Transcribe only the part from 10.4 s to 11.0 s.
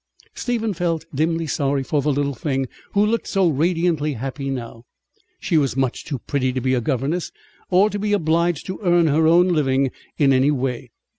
way.